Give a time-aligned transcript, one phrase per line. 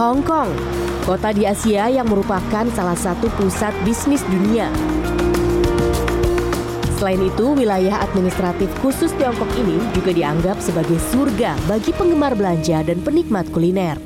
[0.00, 0.48] Hong Kong,
[1.04, 4.72] kota di Asia yang merupakan salah satu pusat bisnis dunia.
[6.96, 13.04] Selain itu, wilayah administratif khusus Tiongkok ini juga dianggap sebagai surga bagi penggemar belanja dan
[13.04, 14.00] penikmat kuliner.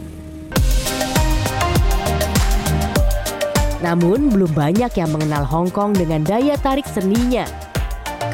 [3.79, 7.47] Namun, belum banyak yang mengenal Hong Kong dengan daya tarik seninya.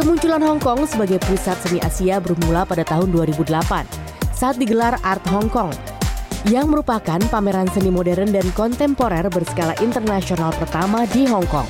[0.01, 3.52] Kemunculan Hong Kong sebagai pusat seni Asia bermula pada tahun 2008
[4.33, 5.90] saat digelar Art Hong Kong
[6.49, 11.69] yang merupakan pameran seni modern dan kontemporer berskala internasional pertama di Hong Kong.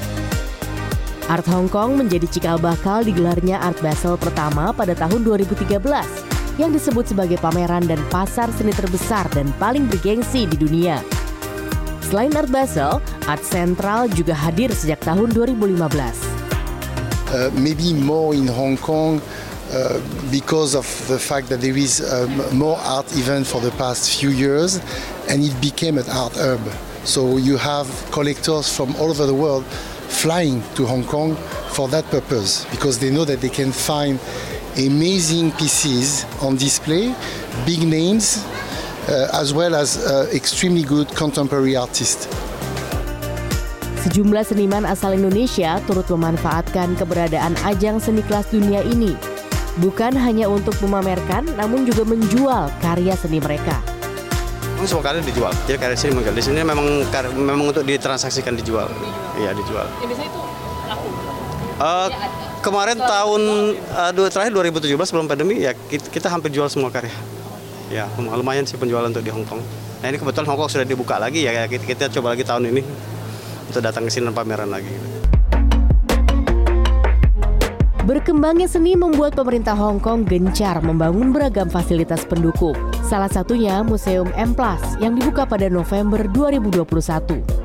[1.26, 5.78] Art Hong Kong menjadi cikal bakal digelarnya Art Basel pertama pada tahun 2013
[6.58, 11.02] yang disebut sebagai pameran dan pasar seni terbesar dan paling bergengsi di dunia.
[12.10, 12.98] Selain Art Basel,
[13.30, 15.78] Art Central juga hadir sejak tahun 2015.
[17.30, 19.22] Uh, maybe more in Hong Kong
[19.70, 24.18] Uh, because of the fact that there is um, more art event for the past
[24.18, 24.82] few years
[25.28, 26.58] and it became an art hub.
[27.06, 29.64] So you have collectors from all over the world
[30.10, 31.36] flying to Hong Kong
[31.70, 34.18] for that purpose because they know that they can find
[34.74, 37.14] amazing pieces on display,
[37.64, 38.44] big names,
[39.06, 42.26] uh, as well as uh, extremely good contemporary artists.
[44.02, 49.39] Sejumlah seniman asal Indonesia turut memanfaatkan keberadaan ajang seni kelas dunia ini
[49.78, 53.78] bukan hanya untuk memamerkan, namun juga menjual karya seni mereka.
[54.82, 56.16] Semua karya dijual, jadi karya seni.
[56.18, 57.04] Di sini memang
[57.36, 58.88] memang untuk ditransaksikan dijual.
[59.38, 59.86] Iya dijual.
[60.00, 60.40] Ya, biasanya itu
[60.88, 61.08] laku.
[61.80, 62.08] Uh,
[62.60, 63.42] kemarin tahun
[63.92, 67.12] uh, terakhir 2017 sebelum pandemi ya kita, kita hampir jual semua karya.
[67.92, 69.60] Ya lumayan sih penjualan untuk di Hong Kong.
[70.00, 72.82] Nah ini kebetulan Hong Kong sudah dibuka lagi ya kita, kita coba lagi tahun ini
[73.68, 74.92] untuk datang ke sini dan pameran lagi.
[78.10, 82.74] Berkembangnya seni membuat pemerintah Hong Kong gencar membangun beragam fasilitas pendukung.
[83.06, 84.50] Salah satunya Museum M
[84.98, 87.59] yang dibuka pada November 2021.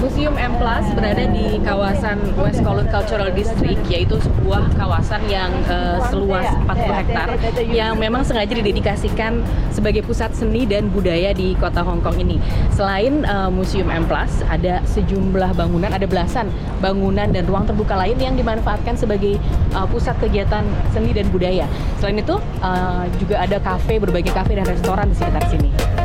[0.00, 6.00] Museum M Plus berada di kawasan West Kowloon Cultural District, yaitu sebuah kawasan yang uh,
[6.08, 7.28] seluas 40 hektar
[7.68, 12.40] yang memang sengaja didedikasikan sebagai pusat seni dan budaya di kota Hong Kong ini.
[12.72, 16.48] Selain uh, Museum M Plus, ada sejumlah bangunan, ada belasan
[16.80, 19.36] bangunan dan ruang terbuka lain yang dimanfaatkan sebagai
[19.76, 20.64] uh, pusat kegiatan
[20.96, 21.68] seni dan budaya.
[22.00, 25.99] Selain itu, uh, juga ada kafe, berbagai kafe dan restoran di sekitar sini.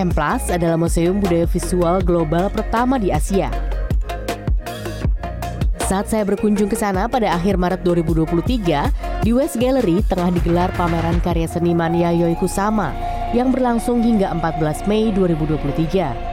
[0.00, 0.08] M
[0.48, 3.52] adalah museum budaya visual global pertama di Asia.
[5.84, 11.20] Saat saya berkunjung ke sana pada akhir Maret 2023, di West Gallery tengah digelar pameran
[11.20, 12.96] karya seniman Yayoi Kusama
[13.36, 16.29] yang berlangsung hingga 14 Mei 2023.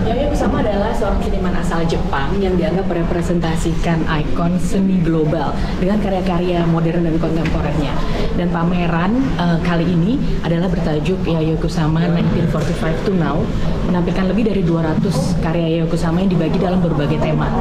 [0.00, 6.64] Yaya Kusama adalah seorang seniman asal Jepang yang dianggap merepresentasikan ikon seni global dengan karya-karya
[6.64, 7.92] modern dan kontemporernya.
[8.32, 13.44] Dan pameran uh, kali ini adalah bertajuk Yaya Kusama 1945 to Now,
[13.92, 17.52] menampilkan lebih dari 200 karya Yaya Kusama yang dibagi dalam berbagai tema.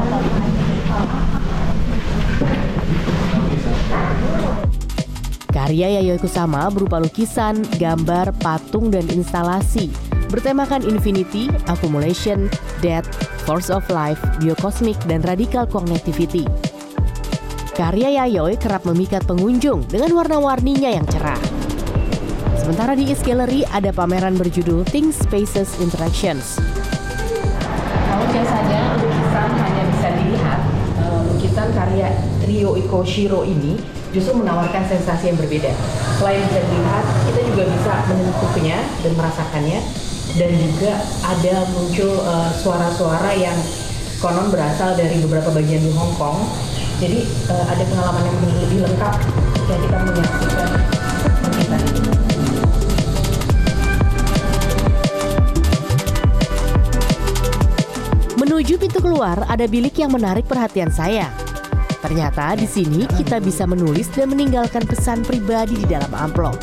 [5.51, 12.47] Karya Yayoi Kusama berupa lukisan, gambar, patung, dan instalasi bertemakan infinity, accumulation,
[12.79, 13.09] death,
[13.43, 16.45] force of life, biokosmik, dan radical connectivity.
[17.73, 21.39] Karya Yayoi kerap memikat pengunjung dengan warna-warninya yang cerah.
[22.59, 26.59] Sementara di East Gallery ada pameran berjudul Think Spaces Interactions.
[28.05, 30.59] Kalau biasanya lukisan hanya bisa dilihat,
[31.01, 32.09] eh, lukisan karya
[32.45, 33.79] Rio Iko Shiro ini
[34.11, 35.71] justru menawarkan sensasi yang berbeda.
[36.19, 39.79] Selain bisa dilihat, kita juga bisa menyentuhnya dan merasakannya
[40.37, 43.57] dan juga ada muncul uh, suara-suara yang
[44.19, 46.43] konon berasal dari beberapa bagian di Hong Kong.
[46.99, 49.13] Jadi uh, ada pengalaman yang lebih lengkap
[49.55, 50.69] ketika kita menyaksikan
[51.55, 51.77] kita.
[58.39, 61.31] Menuju pintu keluar, ada bilik yang menarik perhatian saya.
[61.99, 66.55] Ternyata di sini kita bisa menulis dan meninggalkan pesan pribadi di dalam amplop.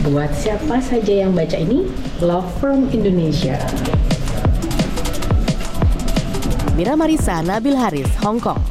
[0.00, 1.84] Buat siapa saja yang baca ini,
[2.24, 3.60] Love from Indonesia.
[6.72, 8.69] Mira Marisa, Nabil Haris, Hong Kong.